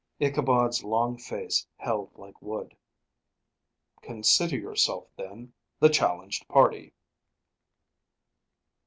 [0.19, 2.75] Ichabod's long face held like wood.
[4.01, 6.95] "Consider yourself, then, the challenged party."